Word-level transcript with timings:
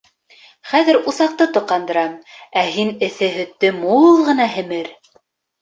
—Хәҙер 0.69 0.97
усаҡты 1.11 1.47
тоҡандырам, 1.57 2.15
ә 2.63 2.65
һин 2.79 2.89
эҫе 3.09 3.31
һөттө 3.37 3.73
мул 3.85 4.27
ғына 4.31 4.49
һемер. 4.59 4.91